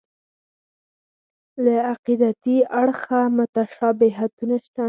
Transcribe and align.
له 1.63 1.73
عقیدتي 1.91 2.57
اړخه 2.81 3.19
مشابهتونه 3.37 4.55
شته. 4.65 4.79